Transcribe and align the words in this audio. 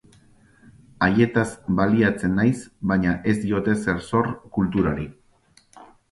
Haietaz 1.07 1.49
baliatzen 1.79 2.33
naiz, 2.39 2.55
baina 2.91 3.13
ez 3.33 3.35
diot 3.43 3.69
ezer 3.73 4.01
zor 4.07 4.31
kulturari. 4.59 5.07